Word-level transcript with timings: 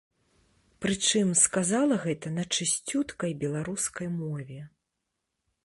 Прычым, 0.85 1.27
сказала 1.41 1.95
гэта 2.05 2.27
на 2.39 2.43
чысцюткай 2.57 3.31
беларускай 3.45 4.07
мове. 4.19 4.61